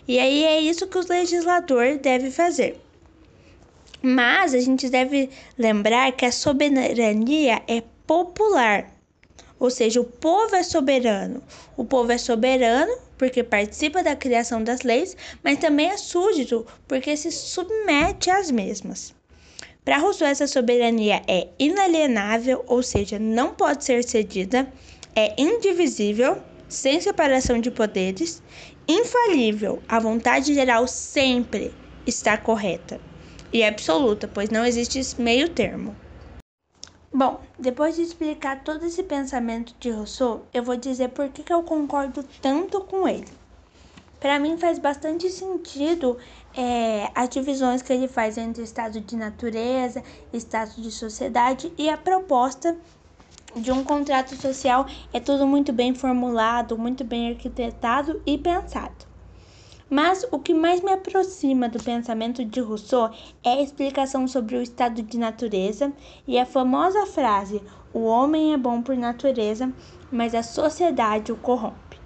E 0.09 0.19
aí 0.19 0.45
é 0.45 0.61
isso 0.61 0.87
que 0.87 0.97
o 0.97 1.07
legislador 1.07 1.99
deve 1.99 2.31
fazer. 2.31 2.81
Mas 4.03 4.55
a 4.55 4.61
gente 4.61 4.89
deve 4.89 5.29
lembrar 5.59 6.11
que 6.13 6.25
a 6.25 6.33
soberania 6.33 7.63
é 7.69 7.83
popular, 8.07 8.91
ou 9.63 9.71
seja, 9.71 10.01
o 10.01 10.05
povo 10.05 10.57
é 10.57 10.65
soberano. 10.65 11.41
O 11.77 11.85
povo 11.85 12.11
é 12.11 12.19
soberano 12.19 12.93
porque 13.17 13.45
participa 13.45 14.03
da 14.03 14.17
criação 14.17 14.61
das 14.61 14.83
leis, 14.83 15.17
mas 15.41 15.61
também 15.61 15.89
é 15.89 15.97
súdito 15.97 16.67
porque 16.89 17.17
se 17.17 17.31
submete 17.31 18.29
às 18.29 18.51
mesmas. 18.51 19.15
Para 19.85 19.99
Rousseau, 19.99 20.29
essa 20.29 20.49
soberania 20.49 21.23
é 21.29 21.47
inalienável, 21.61 22.65
ou 22.67 22.83
seja, 22.83 23.21
não 23.21 23.55
pode 23.55 23.85
ser 23.85 24.03
cedida, 24.03 24.67
é 25.15 25.33
indivisível, 25.41 26.39
sem 26.69 27.01
separação 27.01 27.61
de 27.61 27.71
poderes 27.71 28.43
infalível. 28.89 29.81
A 29.89 30.01
vontade 30.01 30.55
geral 30.55 30.89
sempre 30.89 31.73
está 32.05 32.37
correta 32.37 33.01
e 33.53 33.63
absoluta, 33.63 34.27
pois 34.27 34.51
não 34.51 34.67
existe 34.67 35.01
meio 35.23 35.49
termo. 35.51 35.95
Bom, 37.15 37.41
depois 37.59 37.97
de 37.97 38.01
explicar 38.01 38.65
todo 38.65 38.87
esse 38.87 39.03
pensamento 39.03 39.75
de 39.79 39.91
Rousseau, 39.91 40.47
eu 40.51 40.63
vou 40.63 40.77
dizer 40.77 41.11
por 41.11 41.29
que, 41.29 41.43
que 41.43 41.53
eu 41.53 41.63
concordo 41.63 42.25
tanto 42.41 42.81
com 42.81 43.07
ele. 43.07 43.29
Para 44.19 44.39
mim 44.39 44.57
faz 44.57 44.79
bastante 44.79 45.29
sentido 45.29 46.17
é, 46.57 47.11
as 47.15 47.29
divisões 47.29 47.83
que 47.83 47.93
ele 47.93 48.09
faz 48.09 48.39
entre 48.39 48.63
estado 48.63 48.99
de 48.99 49.15
natureza, 49.15 50.03
estado 50.33 50.81
de 50.81 50.91
sociedade 50.91 51.71
e 51.77 51.91
a 51.91 51.99
proposta 51.99 52.75
de 53.55 53.71
um 53.71 53.85
contrato 53.85 54.35
social 54.37 54.87
é 55.13 55.21
tudo 55.21 55.47
muito 55.47 55.71
bem 55.71 55.95
formulado, 55.95 56.79
muito 56.79 57.05
bem 57.05 57.33
arquitetado 57.33 58.23
e 58.25 58.39
pensado. 58.39 59.12
Mas 59.93 60.27
o 60.33 60.39
que 60.39 60.55
mais 60.55 60.81
me 60.81 60.91
aproxima 60.91 61.69
do 61.69 61.79
pensamento 61.79 62.43
de 62.43 62.61
Rousseau 62.61 63.11
é 63.45 63.51
a 63.51 63.61
explicação 63.61 64.27
sobre 64.27 64.57
o 64.57 64.63
estado 64.63 65.03
de 65.03 65.19
natureza 65.19 65.93
e 66.27 66.39
a 66.39 66.47
famosa 66.47 67.05
frase: 67.05 67.63
o 67.93 68.05
homem 68.05 68.55
é 68.55 68.57
bom 68.57 68.81
por 68.81 68.97
natureza, 68.97 69.71
mas 70.11 70.35
a 70.35 70.43
sociedade 70.43 71.31
o 71.31 71.37
corrompe. 71.37 72.01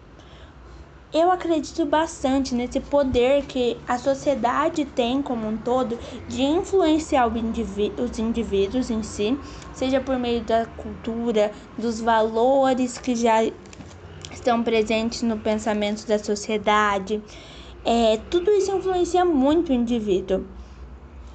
Eu 1.12 1.30
acredito 1.30 1.86
bastante 1.86 2.56
nesse 2.56 2.80
poder 2.80 3.46
que 3.46 3.80
a 3.86 3.96
sociedade 3.98 4.84
tem 4.84 5.22
como 5.22 5.46
um 5.46 5.56
todo 5.56 5.96
de 6.26 6.42
influenciar 6.42 7.28
os 7.28 8.18
indivíduos 8.18 8.90
em 8.90 9.04
si, 9.04 9.38
seja 9.72 10.00
por 10.00 10.18
meio 10.18 10.42
da 10.42 10.66
cultura, 10.66 11.52
dos 11.78 12.00
valores 12.00 12.98
que 12.98 13.14
já 13.14 13.44
estão 14.32 14.64
presentes 14.64 15.22
no 15.22 15.38
pensamento 15.38 16.04
da 16.04 16.18
sociedade. 16.18 17.22
É, 17.88 18.16
tudo 18.28 18.50
isso 18.50 18.74
influencia 18.74 19.24
muito 19.24 19.70
o 19.70 19.72
indivíduo. 19.72 20.44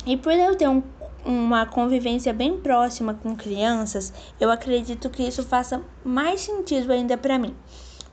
E 0.05 0.17
por 0.17 0.33
eu 0.33 0.53
ter 0.57 0.67
um, 0.67 0.83
uma 1.23 1.65
convivência 1.65 2.33
bem 2.33 2.59
próxima 2.59 3.13
com 3.13 3.37
crianças, 3.37 4.11
eu 4.37 4.51
acredito 4.51 5.09
que 5.09 5.23
isso 5.23 5.43
faça 5.43 5.81
mais 6.03 6.41
sentido 6.41 6.91
ainda 6.91 7.17
para 7.17 7.39
mim. 7.39 7.55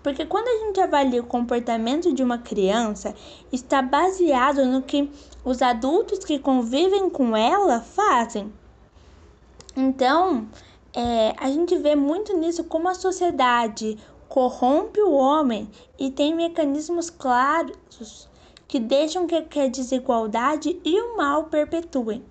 Porque 0.05 0.25
quando 0.25 0.47
a 0.47 0.67
gente 0.67 0.81
avalia 0.81 1.21
o 1.21 1.27
comportamento 1.27 2.15
de 2.15 2.23
uma 2.23 2.39
criança, 2.39 3.13
está 3.53 3.83
baseado 3.83 4.65
no 4.65 4.83
que 4.83 5.11
os 5.45 5.61
adultos 5.61 6.21
que 6.21 6.39
convivem 6.39 7.11
com 7.11 7.37
ela 7.37 7.81
fazem. 7.81 8.53
Então, 9.77 10.47
é, 10.95 11.35
a 11.37 11.51
gente 11.51 11.77
vê 11.77 11.97
muito 11.97 12.37
nisso 12.37 12.63
como 12.63 12.89
a 12.89 12.95
sociedade 12.95 13.99
corrompe 14.29 15.01
o 15.01 15.13
homem 15.13 15.69
e 15.99 16.11
tem 16.11 16.35
mecanismos 16.35 17.11
claros 17.11 18.29
que 18.67 18.79
deixam 18.79 19.27
que 19.27 19.59
a 19.59 19.69
desigualdade 19.69 20.79
e 20.85 21.01
o 21.01 21.17
mal 21.17 21.45
perpetuem. 21.45 22.23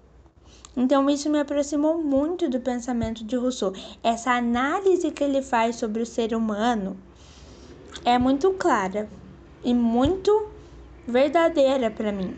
Então, 0.76 1.10
isso 1.10 1.28
me 1.28 1.40
aproximou 1.40 1.98
muito 1.98 2.48
do 2.48 2.60
pensamento 2.60 3.24
de 3.24 3.36
Rousseau. 3.36 3.74
Essa 4.04 4.34
análise 4.34 5.10
que 5.10 5.24
ele 5.24 5.42
faz 5.42 5.78
sobre 5.78 6.04
o 6.04 6.06
ser 6.06 6.36
humano 6.36 6.96
é 8.06 8.20
muito 8.20 8.52
clara 8.54 9.10
e 9.64 9.74
muito 9.74 10.50
verdadeira 11.08 11.90
para 11.90 12.12
mim. 12.12 12.38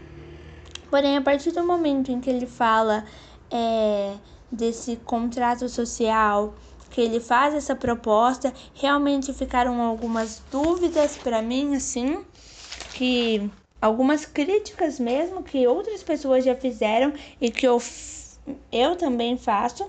Porém, 0.90 1.18
a 1.18 1.22
partir 1.22 1.52
do 1.52 1.64
momento 1.66 2.14
em 2.14 2.22
que 2.22 2.30
ele 2.30 2.48
fala 2.48 3.04
é, 3.52 4.16
desse 4.50 4.96
contrato 4.96 5.68
social, 5.68 6.54
que 6.90 7.02
ele 7.02 7.20
faz 7.20 7.54
essa 7.54 7.76
proposta, 7.76 8.54
realmente 8.74 9.34
ficaram 9.34 9.82
algumas 9.82 10.42
dúvidas 10.52 11.18
para 11.18 11.42
mim, 11.42 11.76
assim, 11.76 12.24
que 12.94 13.50
algumas 13.82 14.26
críticas 14.26 15.00
mesmo 15.00 15.44
que 15.44 15.66
outras 15.68 16.04
pessoas 16.04 16.44
já 16.44 16.56
fizeram 16.56 17.14
e 17.40 17.50
que 17.50 17.68
eu, 17.68 17.82
eu 18.72 18.96
também 18.96 19.38
faço. 19.38 19.86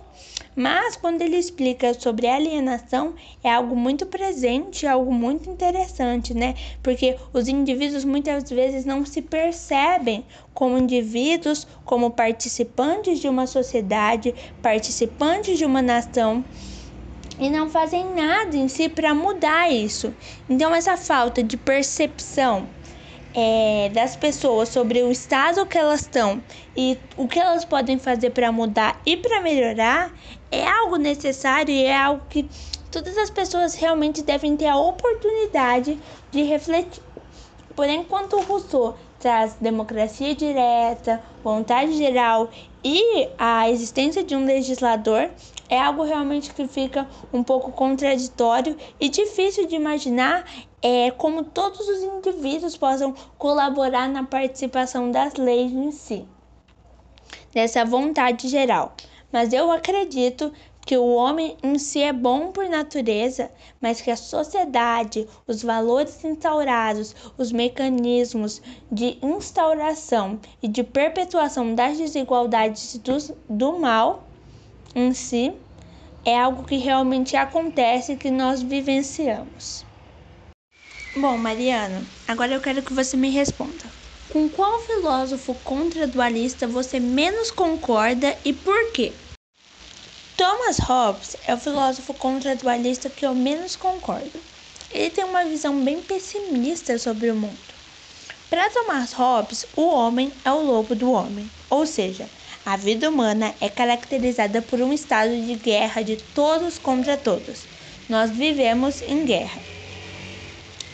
Mas 0.54 0.96
quando 0.96 1.22
ele 1.22 1.36
explica 1.36 1.94
sobre 1.94 2.26
alienação, 2.26 3.14
é 3.42 3.50
algo 3.50 3.76
muito 3.76 4.04
presente, 4.06 4.86
algo 4.86 5.12
muito 5.12 5.48
interessante, 5.48 6.34
né? 6.34 6.54
Porque 6.82 7.16
os 7.32 7.46
indivíduos 7.46 8.04
muitas 8.04 8.50
vezes 8.50 8.84
não 8.84 9.06
se 9.06 9.22
percebem 9.22 10.24
como 10.52 10.76
indivíduos, 10.76 11.66
como 11.84 12.10
participantes 12.10 13.20
de 13.20 13.28
uma 13.28 13.46
sociedade, 13.46 14.34
participantes 14.60 15.56
de 15.56 15.64
uma 15.64 15.80
nação 15.80 16.44
e 17.40 17.48
não 17.48 17.70
fazem 17.70 18.14
nada 18.14 18.54
em 18.54 18.68
si 18.68 18.88
para 18.88 19.14
mudar 19.14 19.72
isso. 19.72 20.14
Então, 20.48 20.74
essa 20.74 20.96
falta 20.96 21.42
de 21.42 21.56
percepção 21.56 22.68
é, 23.34 23.90
das 23.94 24.14
pessoas 24.14 24.68
sobre 24.68 25.02
o 25.02 25.10
estado 25.10 25.64
que 25.64 25.78
elas 25.78 26.02
estão 26.02 26.42
e 26.76 26.98
o 27.16 27.26
que 27.26 27.38
elas 27.38 27.64
podem 27.64 27.98
fazer 27.98 28.30
para 28.30 28.52
mudar 28.52 29.00
e 29.06 29.16
para 29.16 29.40
melhorar 29.40 30.12
é 30.50 30.66
algo 30.66 30.96
necessário 30.96 31.72
e 31.72 31.84
é 31.84 31.96
algo 31.96 32.22
que 32.28 32.46
todas 32.90 33.16
as 33.16 33.30
pessoas 33.30 33.74
realmente 33.74 34.22
devem 34.22 34.56
ter 34.56 34.66
a 34.66 34.76
oportunidade 34.76 35.98
de 36.30 36.42
refletir. 36.42 37.02
Porém, 37.74 38.00
enquanto 38.00 38.36
o 38.36 38.42
Rousseau 38.42 38.98
traz 39.18 39.54
democracia 39.60 40.34
direta, 40.34 41.22
vontade 41.42 41.96
geral 41.96 42.50
e 42.84 43.28
a 43.38 43.70
existência 43.70 44.24
de 44.24 44.34
um 44.34 44.44
legislador, 44.44 45.30
é 45.70 45.80
algo 45.80 46.02
realmente 46.02 46.52
que 46.52 46.66
fica 46.66 47.08
um 47.32 47.44
pouco 47.44 47.70
contraditório 47.70 48.76
e 48.98 49.08
difícil 49.08 49.68
de 49.68 49.76
imaginar 49.76 50.44
é, 50.82 51.12
como 51.12 51.44
todos 51.44 51.88
os 51.88 52.02
indivíduos 52.02 52.76
possam 52.76 53.14
colaborar 53.38 54.08
na 54.08 54.24
participação 54.24 55.12
das 55.12 55.34
leis 55.34 55.72
em 55.72 55.92
si, 55.92 56.26
dessa 57.54 57.84
vontade 57.84 58.48
geral. 58.48 58.94
Mas 59.32 59.52
eu 59.52 59.70
acredito 59.70 60.52
que 60.84 60.96
o 60.96 61.14
homem 61.14 61.56
em 61.62 61.78
si 61.78 62.02
é 62.02 62.12
bom 62.12 62.50
por 62.50 62.68
natureza, 62.68 63.48
mas 63.80 64.00
que 64.00 64.10
a 64.10 64.16
sociedade, 64.16 65.28
os 65.46 65.62
valores 65.62 66.24
instaurados, 66.24 67.14
os 67.38 67.52
mecanismos 67.52 68.60
de 68.90 69.16
instauração 69.22 70.40
e 70.60 70.66
de 70.66 70.82
perpetuação 70.82 71.76
das 71.76 71.96
desigualdades 71.96 72.96
do, 72.98 73.36
do 73.48 73.78
mal 73.78 74.29
em 74.94 75.14
si 75.14 75.52
é 76.24 76.38
algo 76.38 76.64
que 76.64 76.76
realmente 76.76 77.36
acontece 77.36 78.16
que 78.16 78.30
nós 78.30 78.62
vivenciamos. 78.62 79.84
Bom, 81.16 81.36
Mariana, 81.36 82.02
agora 82.28 82.54
eu 82.54 82.60
quero 82.60 82.82
que 82.82 82.92
você 82.92 83.16
me 83.16 83.30
responda. 83.30 84.00
Com 84.32 84.48
qual 84.48 84.80
filósofo 84.80 85.54
contradualista 85.64 86.66
você 86.66 87.00
menos 87.00 87.50
concorda 87.50 88.36
e 88.44 88.52
por 88.52 88.92
quê? 88.92 89.12
Thomas 90.36 90.78
Hobbes 90.78 91.36
é 91.46 91.54
o 91.54 91.58
filósofo 91.58 92.14
contradualista 92.14 93.10
que 93.10 93.26
eu 93.26 93.34
menos 93.34 93.76
concordo. 93.76 94.40
Ele 94.90 95.10
tem 95.10 95.24
uma 95.24 95.44
visão 95.44 95.82
bem 95.82 96.00
pessimista 96.00 96.98
sobre 96.98 97.30
o 97.30 97.36
mundo. 97.36 97.58
Para 98.48 98.70
Thomas 98.70 99.12
Hobbes, 99.12 99.66
o 99.76 99.82
homem 99.82 100.32
é 100.44 100.50
o 100.50 100.62
lobo 100.62 100.94
do 100.94 101.12
homem, 101.12 101.50
ou 101.68 101.86
seja, 101.86 102.28
a 102.64 102.76
vida 102.76 103.08
humana 103.08 103.54
é 103.60 103.68
caracterizada 103.68 104.60
por 104.60 104.80
um 104.80 104.92
estado 104.92 105.30
de 105.30 105.54
guerra 105.54 106.02
de 106.02 106.16
todos 106.34 106.78
contra 106.78 107.16
todos. 107.16 107.64
Nós 108.08 108.30
vivemos 108.30 109.00
em 109.02 109.24
guerra. 109.24 109.60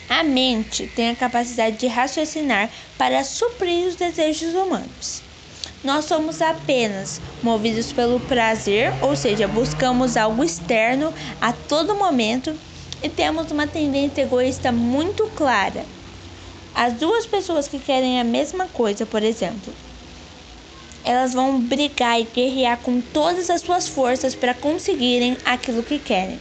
A 0.09 0.23
mente 0.23 0.87
tem 0.95 1.09
a 1.09 1.15
capacidade 1.15 1.77
de 1.77 1.87
raciocinar 1.87 2.69
para 2.97 3.23
suprir 3.23 3.87
os 3.87 3.95
desejos 3.95 4.53
humanos. 4.53 5.21
Nós 5.83 6.05
somos 6.05 6.41
apenas 6.41 7.19
movidos 7.43 7.91
pelo 7.91 8.19
prazer, 8.21 8.93
ou 9.01 9.15
seja, 9.15 9.47
buscamos 9.47 10.15
algo 10.15 10.43
externo 10.43 11.13
a 11.41 11.51
todo 11.51 11.95
momento 11.95 12.57
e 13.03 13.09
temos 13.09 13.51
uma 13.51 13.67
tendência 13.67 14.21
egoísta 14.21 14.71
muito 14.71 15.27
clara. 15.35 15.85
As 16.73 16.93
duas 16.93 17.25
pessoas 17.25 17.67
que 17.67 17.79
querem 17.79 18.19
a 18.19 18.23
mesma 18.23 18.67
coisa, 18.67 19.05
por 19.05 19.21
exemplo, 19.21 19.73
elas 21.07 21.33
vão 21.33 21.61
brigar 21.61 22.19
e 22.19 22.25
guerrear 22.25 22.77
com 22.79 22.99
todas 22.99 23.49
as 23.49 23.61
suas 23.61 23.87
forças 23.87 24.35
para 24.35 24.53
conseguirem 24.53 25.37
aquilo 25.45 25.81
que 25.81 25.97
querem. 25.97 26.37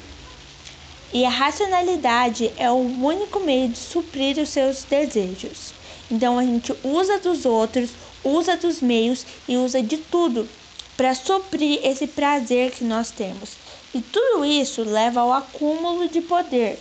E 1.13 1.25
a 1.25 1.31
racionalidade 1.31 2.53
é 2.57 2.69
o 2.69 2.75
único 2.75 3.39
meio 3.39 3.69
de 3.69 3.79
suprir 3.79 4.37
os 4.39 4.49
seus 4.49 4.83
desejos. 4.83 5.73
Então 6.11 6.37
a 6.37 6.43
gente 6.43 6.75
usa 6.83 7.17
dos 7.21 7.47
outros, 7.47 7.91
usa 8.25 8.57
dos 8.57 8.81
meios 8.81 9.25
e 9.47 9.57
usa 9.57 9.81
de 9.81 9.99
tudo 9.99 10.49
para 10.97 11.15
suprir 11.15 11.79
esse 11.85 12.09
prazer 12.09 12.73
que 12.73 12.83
nós 12.83 13.13
temos. 13.13 13.53
E 13.95 14.01
tudo 14.01 14.45
isso 14.45 14.83
leva 14.83 15.21
ao 15.21 15.33
acúmulo 15.33 16.09
de 16.09 16.21
poder 16.21 16.77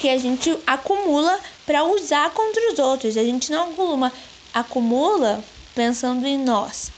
que 0.00 0.08
a 0.08 0.18
gente 0.18 0.58
acumula 0.66 1.38
para 1.64 1.84
usar 1.84 2.30
contra 2.30 2.72
os 2.72 2.80
outros. 2.80 3.16
A 3.16 3.22
gente 3.22 3.52
não 3.52 3.70
acumula, 3.70 4.12
acumula 4.52 5.44
pensando 5.74 6.26
em 6.26 6.38
nós, 6.38 6.90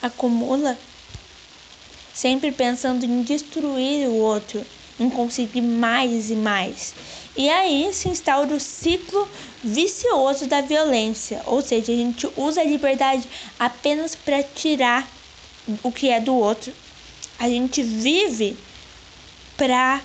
acumula 0.00 0.78
sempre 2.12 2.50
pensando 2.50 3.04
em 3.04 3.22
destruir 3.22 4.08
o 4.08 4.14
outro 4.14 4.64
em 4.98 5.10
conseguir 5.10 5.60
mais 5.60 6.30
e 6.30 6.34
mais. 6.34 6.94
E 7.36 7.48
aí 7.50 7.92
se 7.92 8.08
instaura 8.08 8.54
o 8.54 8.60
ciclo 8.60 9.28
vicioso 9.62 10.46
da 10.46 10.62
violência, 10.62 11.42
ou 11.44 11.60
seja, 11.60 11.92
a 11.92 11.96
gente 11.96 12.26
usa 12.36 12.62
a 12.62 12.64
liberdade 12.64 13.28
apenas 13.58 14.14
para 14.14 14.42
tirar 14.42 15.06
o 15.82 15.92
que 15.92 16.08
é 16.08 16.18
do 16.18 16.34
outro. 16.34 16.72
A 17.38 17.48
gente 17.48 17.82
vive 17.82 18.56
para 19.56 20.00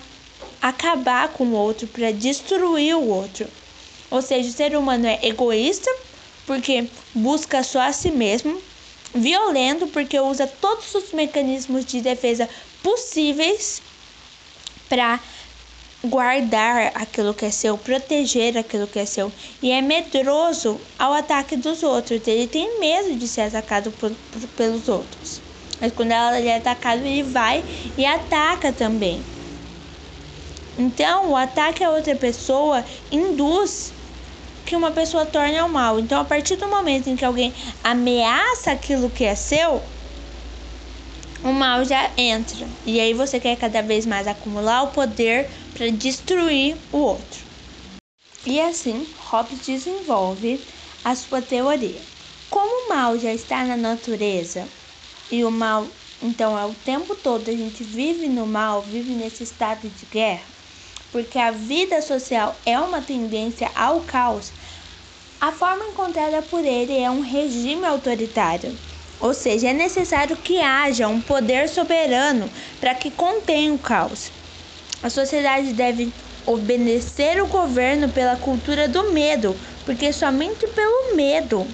acabar 0.60 1.28
com 1.28 1.44
o 1.44 1.54
outro, 1.54 1.86
para 1.86 2.12
destruir 2.12 2.96
o 2.96 3.08
outro. 3.08 3.48
Ou 4.10 4.20
seja, 4.20 4.50
o 4.50 4.52
ser 4.52 4.76
humano 4.76 5.06
é 5.06 5.18
egoísta 5.22 5.90
porque 6.46 6.88
busca 7.14 7.62
só 7.62 7.80
a 7.80 7.92
si 7.92 8.10
mesmo, 8.10 8.60
violento 9.14 9.86
porque 9.88 10.18
usa 10.18 10.46
todos 10.46 10.94
os 10.94 11.12
mecanismos 11.12 11.84
de 11.84 12.00
defesa 12.00 12.48
possíveis 12.82 13.82
para 14.88 15.20
guardar 16.04 16.90
aquilo 16.94 17.32
que 17.32 17.46
é 17.46 17.50
seu, 17.50 17.78
proteger 17.78 18.58
aquilo 18.58 18.86
que 18.86 18.98
é 18.98 19.06
seu. 19.06 19.32
E 19.62 19.70
é 19.70 19.80
medroso 19.80 20.80
ao 20.98 21.12
ataque 21.12 21.56
dos 21.56 21.82
outros. 21.82 22.20
Ele 22.26 22.46
tem 22.46 22.80
medo 22.80 23.14
de 23.16 23.28
ser 23.28 23.42
atacado 23.42 23.92
por, 23.92 24.10
por, 24.10 24.48
pelos 24.56 24.88
outros. 24.88 25.40
Mas 25.80 25.92
quando 25.92 26.12
ele 26.12 26.48
é 26.48 26.56
atacado, 26.56 27.04
ele 27.04 27.22
vai 27.22 27.64
e 27.96 28.04
ataca 28.04 28.72
também. 28.72 29.22
Então, 30.78 31.30
o 31.30 31.36
ataque 31.36 31.84
a 31.84 31.90
outra 31.90 32.16
pessoa 32.16 32.84
induz 33.10 33.92
que 34.64 34.76
uma 34.76 34.90
pessoa 34.90 35.26
torne 35.26 35.58
ao 35.58 35.68
mal. 35.68 35.98
Então, 35.98 36.20
a 36.20 36.24
partir 36.24 36.56
do 36.56 36.68
momento 36.68 37.08
em 37.08 37.16
que 37.16 37.24
alguém 37.24 37.52
ameaça 37.82 38.72
aquilo 38.72 39.10
que 39.10 39.24
é 39.24 39.34
seu, 39.34 39.82
o 41.42 41.52
mal 41.52 41.84
já 41.84 42.10
entra. 42.16 42.66
E 42.86 43.00
aí 43.00 43.12
você 43.12 43.40
quer 43.40 43.56
cada 43.56 43.82
vez 43.82 44.06
mais 44.06 44.26
acumular 44.26 44.82
o 44.84 44.88
poder 44.88 45.50
para 45.74 45.90
destruir 45.90 46.76
o 46.92 46.98
outro. 46.98 47.40
E 48.46 48.60
assim, 48.60 49.06
Hobbes 49.18 49.60
desenvolve 49.60 50.60
a 51.04 51.14
sua 51.14 51.40
teoria. 51.40 52.00
Como 52.50 52.86
o 52.86 52.88
mal 52.88 53.18
já 53.18 53.32
está 53.32 53.64
na 53.64 53.76
natureza 53.76 54.68
e 55.30 55.44
o 55.44 55.50
mal, 55.50 55.86
então, 56.22 56.58
é 56.58 56.64
o 56.64 56.74
tempo 56.74 57.14
todo 57.16 57.48
a 57.48 57.52
gente 57.52 57.82
vive 57.82 58.28
no 58.28 58.46
mal, 58.46 58.82
vive 58.82 59.12
nesse 59.12 59.42
estado 59.42 59.88
de 59.88 60.06
guerra, 60.06 60.51
porque 61.12 61.38
a 61.38 61.50
vida 61.50 62.02
social 62.02 62.56
é 62.66 62.78
uma 62.80 63.00
tendência 63.00 63.70
ao 63.76 64.00
caos, 64.00 64.50
a 65.40 65.52
forma 65.52 65.84
encontrada 65.86 66.42
por 66.42 66.64
ele 66.64 66.98
é 66.98 67.10
um 67.10 67.20
regime 67.20 67.84
autoritário 67.84 68.76
ou 69.22 69.32
seja, 69.32 69.68
é 69.68 69.72
necessário 69.72 70.36
que 70.36 70.60
haja 70.60 71.06
um 71.06 71.20
poder 71.20 71.68
soberano 71.68 72.50
para 72.80 72.92
que 72.92 73.08
contenha 73.08 73.72
o 73.72 73.78
caos. 73.78 74.32
A 75.00 75.08
sociedade 75.08 75.72
deve 75.72 76.12
obedecer 76.44 77.40
o 77.40 77.46
governo 77.46 78.08
pela 78.08 78.34
cultura 78.34 78.88
do 78.88 79.12
medo, 79.12 79.56
porque 79.86 80.12
somente 80.12 80.66
pelo 80.66 81.14
medo 81.14 81.64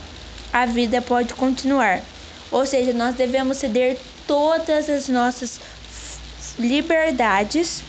a 0.53 0.67
vida 0.67 1.01
pode 1.01 1.33
continuar. 1.33 2.03
Ou 2.51 2.67
seja, 2.67 2.93
nós 2.93 3.15
devemos 3.15 3.57
ceder 3.57 3.99
todas 4.27 4.91
as 4.91 5.09
nossas 5.09 5.59
liberdades 6.59 7.83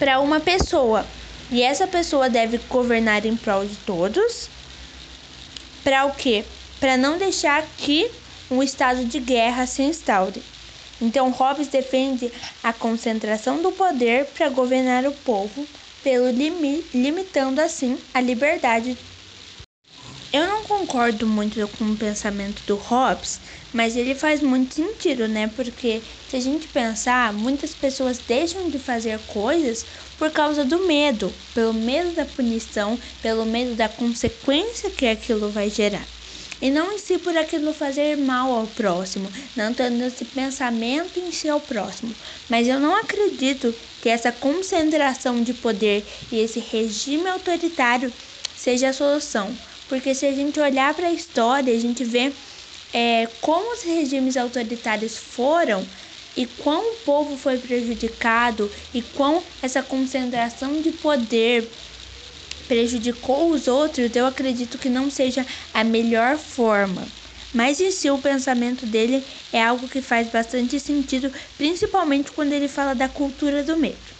para 0.00 0.18
uma 0.18 0.40
pessoa. 0.40 1.06
E 1.52 1.62
essa 1.62 1.86
pessoa 1.86 2.30
deve 2.30 2.58
governar 2.68 3.26
em 3.26 3.36
prol 3.36 3.66
de 3.66 3.76
todos. 3.76 4.48
Para 5.84 6.06
o 6.06 6.12
quê? 6.12 6.44
Para 6.80 6.96
não 6.96 7.18
deixar 7.18 7.62
que 7.76 8.10
um 8.50 8.62
estado 8.62 9.04
de 9.04 9.20
guerra 9.20 9.66
se 9.66 9.82
instaure. 9.82 10.42
Então, 11.00 11.30
Hobbes 11.30 11.68
defende 11.68 12.32
a 12.62 12.72
concentração 12.72 13.62
do 13.62 13.72
poder 13.72 14.26
para 14.26 14.48
governar 14.48 15.06
o 15.06 15.12
povo, 15.12 15.66
pelo 16.02 16.30
limi 16.30 16.84
limitando 16.94 17.60
assim 17.60 17.98
a 18.12 18.20
liberdade. 18.20 18.96
Eu 20.32 20.46
não 20.46 20.62
concordo 20.62 21.26
muito 21.26 21.66
com 21.68 21.90
o 21.90 21.96
pensamento 21.96 22.62
do 22.64 22.76
Hobbes, 22.76 23.40
mas 23.72 23.96
ele 23.96 24.14
faz 24.14 24.40
muito 24.40 24.76
sentido, 24.76 25.26
né? 25.26 25.48
Porque 25.48 26.04
se 26.28 26.36
a 26.36 26.40
gente 26.40 26.68
pensar, 26.68 27.32
muitas 27.32 27.74
pessoas 27.74 28.20
deixam 28.20 28.70
de 28.70 28.78
fazer 28.78 29.18
coisas 29.26 29.84
por 30.16 30.30
causa 30.30 30.64
do 30.64 30.86
medo, 30.86 31.36
pelo 31.52 31.74
medo 31.74 32.12
da 32.14 32.24
punição, 32.24 32.96
pelo 33.20 33.44
medo 33.44 33.74
da 33.74 33.88
consequência 33.88 34.90
que 34.92 35.06
aquilo 35.06 35.50
vai 35.50 35.68
gerar 35.68 36.08
e 36.60 36.70
não 36.70 36.92
em 36.92 36.98
si 36.98 37.18
por 37.18 37.36
aquilo 37.36 37.72
fazer 37.72 38.16
mal 38.16 38.52
ao 38.52 38.68
próximo, 38.68 39.30
não 39.56 39.72
tendo 39.72 40.02
esse 40.04 40.24
pensamento 40.26 41.18
em 41.18 41.32
si 41.32 41.48
ao 41.48 41.60
próximo. 41.62 42.14
Mas 42.48 42.68
eu 42.68 42.78
não 42.78 42.94
acredito 42.94 43.74
que 44.00 44.08
essa 44.08 44.30
concentração 44.30 45.42
de 45.42 45.54
poder 45.54 46.06
e 46.30 46.38
esse 46.38 46.60
regime 46.60 47.28
autoritário 47.28 48.12
seja 48.54 48.90
a 48.90 48.92
solução, 48.92 49.58
porque 49.90 50.14
se 50.14 50.24
a 50.24 50.32
gente 50.32 50.60
olhar 50.60 50.94
para 50.94 51.08
a 51.08 51.12
história, 51.12 51.74
a 51.74 51.78
gente 51.78 52.04
vê 52.04 52.36
é, 52.92 53.26
como 53.40 53.72
os 53.72 53.82
regimes 53.82 54.36
autoritários 54.36 55.16
foram 55.18 55.90
e 56.36 56.46
quão 56.46 56.94
o 56.94 56.96
povo 56.98 57.36
foi 57.36 57.58
prejudicado 57.58 58.70
e 58.94 59.02
quão 59.02 59.44
essa 59.60 59.82
concentração 59.82 60.80
de 60.80 60.92
poder 60.92 61.76
prejudicou 62.68 63.50
os 63.50 63.66
outros, 63.66 64.10
eu 64.14 64.26
acredito 64.26 64.78
que 64.78 64.88
não 64.88 65.10
seja 65.10 65.44
a 65.72 65.82
melhor 65.82 66.38
forma. 66.38 67.12
Mas 67.52 67.80
em 67.80 67.90
si 67.90 68.08
o 68.12 68.20
pensamento 68.20 68.86
dele 68.86 69.26
é 69.50 69.60
algo 69.60 69.88
que 69.88 70.00
faz 70.00 70.28
bastante 70.28 70.78
sentido, 70.78 71.32
principalmente 71.58 72.30
quando 72.30 72.52
ele 72.52 72.68
fala 72.68 72.94
da 72.94 73.08
cultura 73.08 73.64
do 73.64 73.76
medo. 73.76 74.19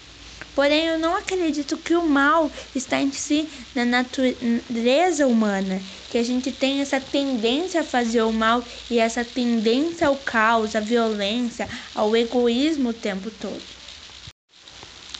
Porém, 0.54 0.86
eu 0.86 0.98
não 0.98 1.16
acredito 1.16 1.76
que 1.76 1.94
o 1.94 2.06
mal 2.06 2.50
está 2.74 3.00
em 3.00 3.12
si 3.12 3.48
na 3.74 3.84
natureza 3.84 5.26
humana, 5.26 5.80
que 6.10 6.18
a 6.18 6.22
gente 6.22 6.50
tem 6.50 6.80
essa 6.80 7.00
tendência 7.00 7.80
a 7.80 7.84
fazer 7.84 8.22
o 8.22 8.32
mal 8.32 8.64
e 8.90 8.98
essa 8.98 9.24
tendência 9.24 10.08
ao 10.08 10.16
caos, 10.16 10.74
à 10.74 10.80
violência, 10.80 11.68
ao 11.94 12.16
egoísmo 12.16 12.90
o 12.90 12.94
tempo 12.94 13.30
todo. 13.30 13.62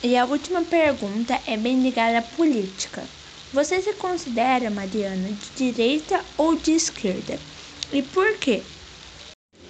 E 0.02 0.16
a 0.16 0.24
última 0.24 0.62
pergunta 0.62 1.38
é 1.46 1.56
bem 1.56 1.82
ligada 1.82 2.18
à 2.18 2.22
política. 2.22 3.04
Você 3.52 3.82
se 3.82 3.92
considera, 3.94 4.70
Mariana, 4.70 5.28
de 5.28 5.72
direita 5.72 6.24
ou 6.36 6.56
de 6.56 6.72
esquerda? 6.72 7.38
E 7.92 8.02
por 8.02 8.38
quê? 8.38 8.62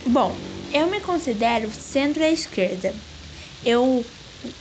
Bom, 0.07 0.35
eu 0.73 0.87
me 0.89 1.01
considero 1.01 1.71
centro-esquerda. 1.71 2.95
Eu 3.65 4.05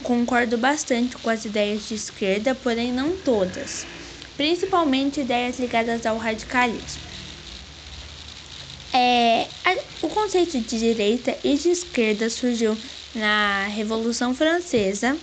concordo 0.04 0.58
bastante 0.58 1.18
com 1.18 1.30
as 1.30 1.46
ideias 1.46 1.84
de 1.84 1.96
esquerda, 1.96 2.56
porém 2.56 2.92
não 2.94 3.18
todas, 3.22 3.88
principalmente 4.36 5.22
ideias 5.22 5.60
ligadas 5.60 6.06
ao 6.06 6.18
radicalismo. 6.18 7.04
É, 8.92 9.52
a, 9.64 9.76
o 10.02 10.10
conceito 10.10 10.60
de 10.62 10.80
direita 10.80 11.40
e 11.44 11.56
de 11.58 11.70
esquerda 11.70 12.30
surgiu 12.30 12.82
na 13.14 13.68
Revolução 13.68 14.34
Francesa 14.34 15.22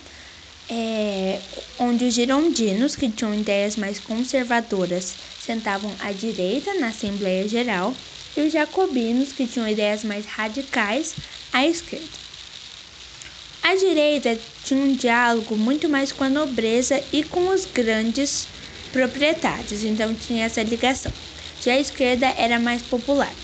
é, 0.69 1.45
onde 1.79 2.05
os 2.07 2.15
girondinos, 2.15 2.97
que 2.97 3.11
tinham 3.11 3.35
ideias 3.35 3.77
mais 3.77 4.01
conservadoras, 4.01 5.19
sentavam 5.39 5.97
à 5.99 6.13
direita 6.13 6.75
na 6.75 6.89
Assembleia 6.89 7.47
Geral, 7.49 8.03
e 8.37 8.43
os 8.43 8.53
jacobinos, 8.53 9.33
que 9.33 9.47
tinham 9.47 9.69
ideias 9.69 10.05
mais 10.05 10.27
radicais, 10.27 11.17
à 11.53 11.67
esquerda. 11.67 12.26
A 13.69 13.75
direita 13.75 14.39
tinha 14.63 14.81
um 14.81 14.95
diálogo 14.95 15.57
muito 15.57 15.89
mais 15.89 16.13
com 16.13 16.23
a 16.23 16.29
nobreza 16.29 17.03
e 17.13 17.25
com 17.25 17.49
os 17.49 17.67
grandes 17.67 18.47
proprietários, 18.93 19.83
então 19.83 20.15
tinha 20.15 20.45
essa 20.45 20.63
ligação. 20.63 21.11
Já 21.59 21.73
a 21.73 21.81
esquerda 21.81 22.33
era 22.39 22.61
mais 22.61 22.85
popular. 22.85 23.35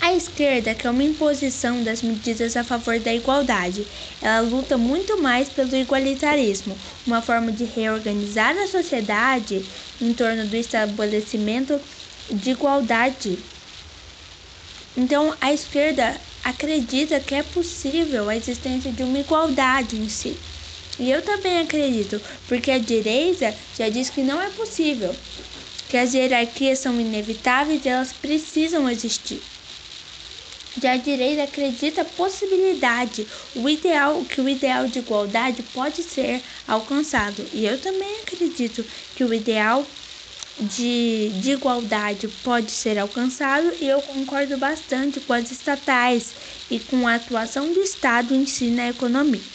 A 0.00 0.14
esquerda 0.14 0.74
quer 0.74 0.90
uma 0.90 1.04
imposição 1.04 1.84
das 1.84 2.02
medidas 2.02 2.56
a 2.56 2.64
favor 2.64 2.98
da 2.98 3.14
igualdade. 3.14 3.86
Ela 4.20 4.40
luta 4.40 4.76
muito 4.76 5.22
mais 5.22 5.48
pelo 5.48 5.76
igualitarismo, 5.76 6.76
uma 7.06 7.22
forma 7.22 7.52
de 7.52 7.62
reorganizar 7.62 8.56
a 8.56 8.66
sociedade 8.66 9.64
em 10.00 10.12
torno 10.12 10.44
do 10.44 10.56
estabelecimento 10.56 11.80
de 12.28 12.50
igualdade. 12.50 13.38
Então, 14.96 15.36
a 15.40 15.52
esquerda 15.52 16.20
acredita 16.42 17.20
que 17.20 17.34
é 17.34 17.42
possível 17.42 18.28
a 18.28 18.36
existência 18.36 18.92
de 18.92 19.02
uma 19.02 19.18
igualdade 19.18 19.96
em 19.96 20.08
si. 20.08 20.36
E 20.98 21.10
eu 21.10 21.22
também 21.22 21.58
acredito, 21.58 22.20
porque 22.46 22.70
a 22.70 22.78
direita 22.78 23.54
já 23.72 23.88
diz 23.88 24.10
que 24.10 24.22
não 24.22 24.40
é 24.40 24.50
possível, 24.50 25.16
que 25.88 25.96
as 25.96 26.14
hierarquias 26.14 26.80
são 26.80 27.00
inevitáveis 27.00 27.84
e 27.84 27.88
elas 27.88 28.12
precisam 28.12 28.88
existir. 28.88 29.42
Já 30.80 30.92
a 30.92 30.96
direita 30.96 31.44
acredita 31.44 32.00
a 32.00 32.04
possibilidade, 32.04 33.26
o 33.54 33.68
ideal, 33.68 34.24
que 34.24 34.40
o 34.40 34.48
ideal 34.48 34.88
de 34.88 35.00
igualdade 35.00 35.62
pode 35.62 36.02
ser 36.02 36.42
alcançado. 36.66 37.46
E 37.52 37.66
eu 37.66 37.78
também 37.78 38.20
acredito 38.20 38.84
que 39.14 39.22
o 39.22 39.34
ideal 39.34 39.86
de, 40.60 41.32
de 41.38 41.52
igualdade 41.52 42.28
pode 42.28 42.72
ser 42.72 42.98
alcançado 42.98 43.74
e 43.80 43.88
eu 43.88 44.02
concordo 44.02 44.56
bastante 44.58 45.20
com 45.20 45.32
as 45.32 45.50
estatais 45.50 46.34
e 46.70 46.78
com 46.80 47.06
a 47.08 47.14
atuação 47.16 47.72
do 47.72 47.80
Estado 47.80 48.34
em 48.34 48.46
si 48.46 48.70
na 48.70 48.88
economia. 48.88 49.50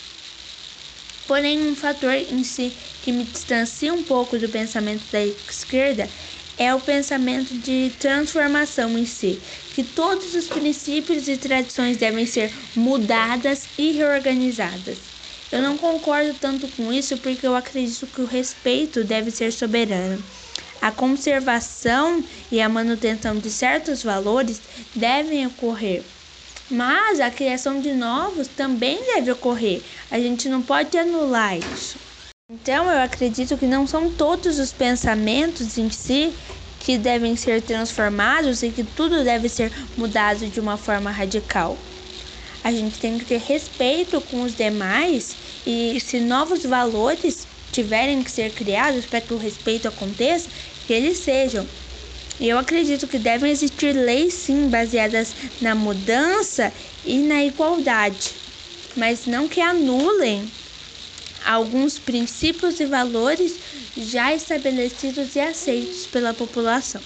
Porém, 1.27 1.61
um 1.61 1.75
fator 1.75 2.13
em 2.13 2.41
si 2.41 2.73
que 3.01 3.11
me 3.11 3.25
distancia 3.25 3.93
um 3.93 4.01
pouco 4.01 4.39
do 4.39 4.49
pensamento 4.49 5.07
da 5.09 5.19
esquerda 5.25 6.09
é 6.55 6.73
o 6.73 6.81
pensamento 6.81 7.53
de 7.59 7.91
transformação 7.99 8.97
em 8.97 9.05
si, 9.05 9.41
que 9.71 9.83
todos 9.83 10.33
os 10.33 10.47
princípios 10.47 11.27
e 11.27 11.37
tradições 11.37 11.97
devem 11.97 12.25
ser 12.25 12.51
mudadas 12.73 13.69
e 13.77 13.91
reorganizadas. 13.91 15.11
Eu 15.51 15.61
não 15.61 15.77
concordo 15.77 16.33
tanto 16.33 16.67
com 16.69 16.91
isso 16.91 17.17
porque 17.17 17.45
eu 17.45 17.55
acredito 17.55 18.07
que 18.07 18.21
o 18.21 18.25
respeito 18.25 19.03
deve 19.03 19.29
ser 19.29 19.51
soberano. 19.51 20.25
A 20.81 20.91
conservação 20.91 22.23
e 22.51 22.61
a 22.61 22.69
manutenção 22.69 23.37
de 23.37 23.49
certos 23.49 24.03
valores 24.03 24.61
devem 24.95 25.47
ocorrer, 25.47 26.03
mas 26.69 27.19
a 27.19 27.29
criação 27.29 27.81
de 27.81 27.93
novos 27.93 28.47
também 28.47 28.99
deve 29.15 29.31
ocorrer. 29.31 29.81
A 30.11 30.19
gente 30.19 30.47
não 30.47 30.61
pode 30.61 30.97
anular 30.97 31.57
isso. 31.57 31.97
Então, 32.49 32.89
eu 32.89 33.01
acredito 33.01 33.57
que 33.57 33.65
não 33.65 33.85
são 33.85 34.09
todos 34.11 34.57
os 34.59 34.71
pensamentos 34.71 35.77
em 35.77 35.89
si 35.89 36.33
que 36.79 36.97
devem 36.97 37.35
ser 37.35 37.61
transformados 37.61 38.63
e 38.63 38.69
que 38.69 38.83
tudo 38.83 39.23
deve 39.23 39.49
ser 39.49 39.71
mudado 39.97 40.47
de 40.47 40.59
uma 40.59 40.77
forma 40.77 41.11
radical. 41.11 41.77
A 42.63 42.71
gente 42.71 42.97
tem 42.99 43.17
que 43.17 43.25
ter 43.25 43.39
respeito 43.39 44.21
com 44.21 44.43
os 44.43 44.55
demais 44.55 45.35
e 45.65 45.99
se 45.99 46.19
novos 46.19 46.63
valores 46.63 47.45
tiverem 47.71 48.23
que 48.23 48.31
ser 48.31 48.51
criados 48.51 49.05
para 49.05 49.21
que 49.21 49.33
o 49.33 49.37
respeito 49.37 49.87
aconteça, 49.87 50.49
que 50.87 50.93
eles 50.93 51.17
sejam. 51.19 51.67
Eu 52.39 52.57
acredito 52.57 53.07
que 53.07 53.19
devem 53.19 53.51
existir 53.51 53.93
leis 53.93 54.33
sim 54.33 54.69
baseadas 54.69 55.35
na 55.59 55.75
mudança 55.75 56.71
e 57.03 57.19
na 57.19 57.43
igualdade, 57.43 58.39
mas 58.95 59.25
não 59.25 59.47
que 59.47 59.59
anulem 59.59 60.49
alguns 61.45 61.99
princípios 61.99 62.79
e 62.79 62.85
valores 62.85 63.59
já 63.97 64.33
estabelecidos 64.33 65.35
e 65.35 65.39
aceitos 65.39 66.07
pela 66.07 66.33
população. 66.33 67.03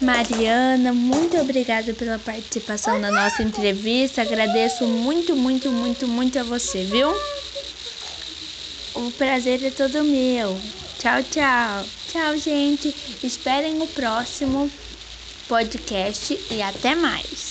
Mariana, 0.00 0.92
muito 0.92 1.36
obrigada 1.38 1.94
pela 1.94 2.18
participação 2.18 2.98
na 2.98 3.10
nossa 3.10 3.42
entrevista. 3.42 4.22
Agradeço 4.22 4.86
muito, 4.86 5.36
muito, 5.36 5.70
muito, 5.70 6.08
muito 6.08 6.38
a 6.38 6.44
você, 6.44 6.84
viu? 6.84 7.08
O 8.94 9.10
prazer 9.12 9.62
é 9.64 9.70
todo 9.70 10.04
meu. 10.04 10.60
Tchau, 10.98 11.22
tchau. 11.24 11.95
Tchau, 12.16 12.34
gente. 12.38 12.94
Esperem 13.22 13.82
o 13.82 13.88
próximo 13.88 14.72
podcast 15.46 16.34
e 16.50 16.62
até 16.62 16.94
mais. 16.94 17.44